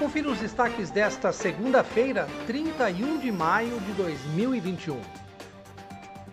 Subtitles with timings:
[0.00, 4.98] Confira os destaques desta segunda-feira, 31 de maio de 2021.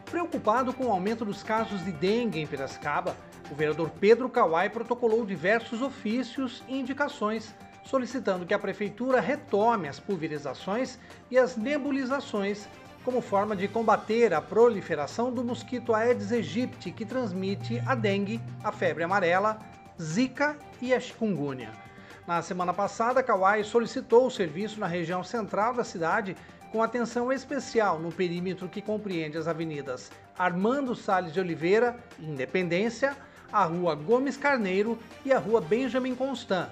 [0.10, 3.14] Preocupado com o aumento dos casos de dengue em Piracicaba,
[3.52, 7.54] o vereador Pedro Kawai protocolou diversos ofícios e indicações
[7.84, 10.98] solicitando que a prefeitura retome as pulverizações
[11.30, 12.70] e as nebulizações
[13.04, 18.72] como forma de combater a proliferação do mosquito Aedes aegypti, que transmite a dengue, a
[18.72, 19.60] febre amarela,
[20.02, 21.86] zika e a chikungunya.
[22.28, 26.36] Na semana passada, Kauai solicitou o serviço na região central da cidade
[26.74, 33.16] com atenção especial no perímetro que compreende as avenidas Armando Salles de Oliveira, Independência,
[33.50, 36.68] a Rua Gomes Carneiro e a Rua Benjamin Constant.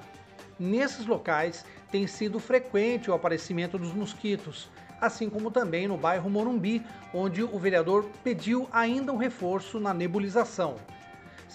[0.60, 6.86] Nesses locais tem sido frequente o aparecimento dos mosquitos, assim como também no bairro Morumbi,
[7.14, 10.76] onde o vereador pediu ainda um reforço na nebulização.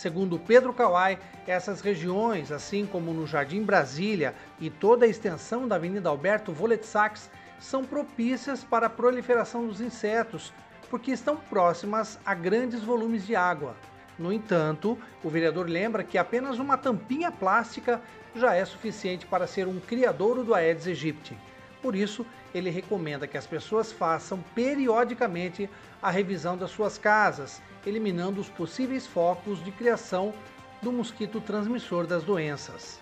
[0.01, 5.77] Segundo Pedro Kawai, essas regiões, assim como no Jardim Brasília e toda a extensão da
[5.77, 7.29] Avenida Alberto Volet Sachs,
[7.59, 10.55] são propícias para a proliferação dos insetos,
[10.89, 13.77] porque estão próximas a grandes volumes de água.
[14.19, 18.01] No entanto, o vereador lembra que apenas uma tampinha plástica
[18.35, 21.37] já é suficiente para ser um criadouro do Aedes aegypti.
[21.83, 25.69] Por isso, ele recomenda que as pessoas façam periodicamente
[26.03, 30.35] a revisão das suas casas, eliminando os possíveis focos de criação
[30.83, 32.99] do mosquito transmissor das doenças.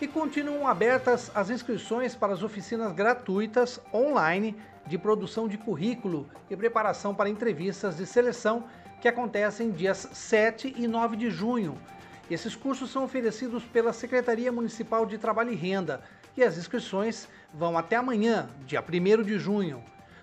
[0.00, 6.56] E continuam abertas as inscrições para as oficinas gratuitas online de produção de currículo e
[6.56, 8.64] preparação para entrevistas de seleção
[9.00, 11.78] que acontecem dias 7 e 9 de junho.
[12.30, 16.02] Esses cursos são oferecidos pela Secretaria Municipal de Trabalho e Renda
[16.36, 19.82] e as inscrições vão até amanhã, dia 1 de junho.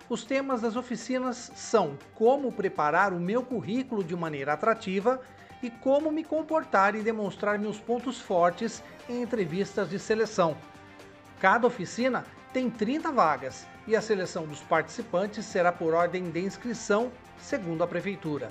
[0.10, 5.22] Os temas das oficinas são como preparar o meu currículo de maneira atrativa
[5.62, 10.58] e como me comportar e demonstrar meus pontos fortes em entrevistas de seleção.
[11.40, 17.12] Cada oficina tem 30 vagas e a seleção dos participantes será por ordem de inscrição,
[17.38, 18.50] segundo a Prefeitura.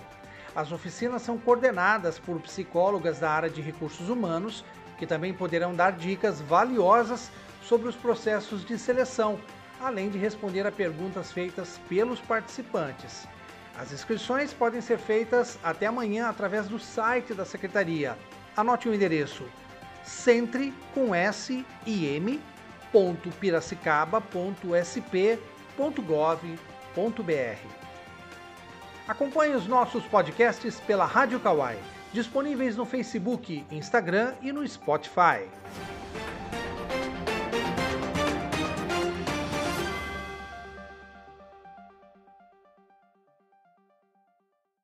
[0.55, 4.65] As oficinas são coordenadas por psicólogas da área de recursos humanos,
[4.99, 7.31] que também poderão dar dicas valiosas
[7.63, 9.39] sobre os processos de seleção,
[9.81, 13.29] além de responder a perguntas feitas pelos participantes.
[13.79, 18.19] As inscrições podem ser feitas até amanhã através do site da Secretaria.
[18.57, 19.45] Anote o endereço
[20.03, 22.41] centre com S e M
[29.09, 31.79] Acompanhe os nossos podcasts pela Rádio Kawai,
[32.13, 35.49] disponíveis no Facebook, Instagram e no Spotify.